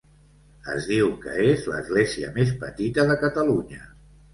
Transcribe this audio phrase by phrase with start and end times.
[0.75, 3.91] Es diu que és l'església més petita de Catalunya.